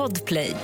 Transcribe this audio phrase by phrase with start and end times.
[0.00, 0.56] Podplay.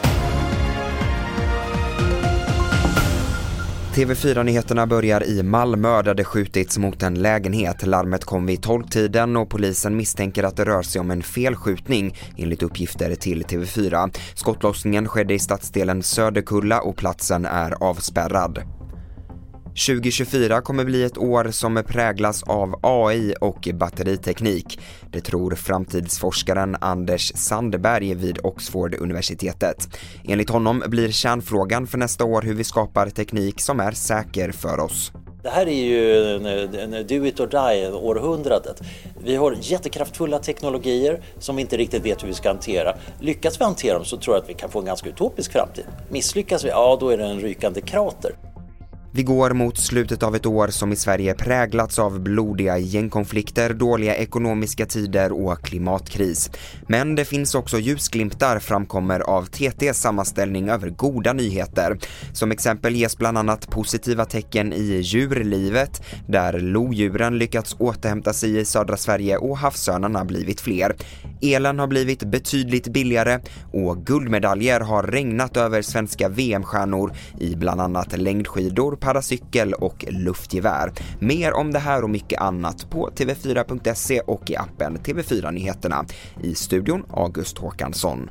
[3.95, 7.87] TV4-nyheterna börjar i Malmö där det skjutits mot en lägenhet.
[7.87, 12.62] Larmet kom vid 12-tiden och polisen misstänker att det rör sig om en felskjutning enligt
[12.62, 14.17] uppgifter till TV4.
[14.35, 18.76] Skottlossningen skedde i stadsdelen Söderkulla och platsen är avspärrad.
[19.77, 24.80] 2024 kommer bli ett år som präglas av AI och batteriteknik.
[25.10, 29.88] Det tror framtidsforskaren Anders Sandberg vid Oxford-universitetet.
[30.24, 34.80] Enligt honom blir kärnfrågan för nästa år hur vi skapar teknik som är säker för
[34.80, 35.12] oss.
[35.42, 36.34] Det här är ju
[36.80, 38.83] en do it or die århundradet.
[39.24, 42.97] Vi har jättekraftfulla teknologier som vi inte riktigt vet hur vi ska hantera.
[43.20, 45.84] Lyckas vi hantera dem så tror jag att vi kan få en ganska utopisk framtid.
[46.08, 48.34] Misslyckas vi, ja då är det en rykande krater.
[49.16, 54.16] Vi går mot slutet av ett år som i Sverige präglats av blodiga gängkonflikter, dåliga
[54.16, 56.51] ekonomiska tider och klimatkris.
[56.87, 61.98] Men det finns också ljusglimtar framkommer av TTs sammanställning över goda nyheter.
[62.33, 68.64] Som exempel ges bland annat positiva tecken i djurlivet, där lodjuren lyckats återhämta sig i
[68.64, 70.97] södra Sverige och havsörnarna blivit fler.
[71.42, 73.41] Elen har blivit betydligt billigare
[73.73, 80.92] och guldmedaljer har regnat över svenska VM-stjärnor i bland annat längdskidor, paracykel och luftgevär.
[81.18, 86.04] Mer om det här och mycket annat på tv4.se och i appen TV4 Nyheterna.
[86.42, 88.28] I studion August Håkansson.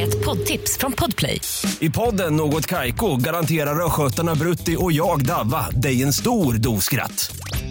[0.00, 1.40] Ett poddtips från Podplay.
[1.80, 7.36] I podden Något Kaiko garanterar östgötarna Brutti och jag, Davva, dig en stor dos skratt.